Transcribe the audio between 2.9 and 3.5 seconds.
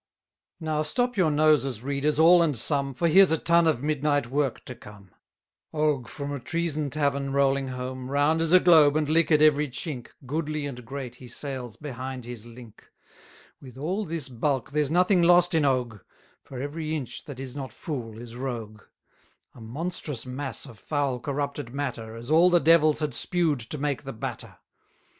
For here's a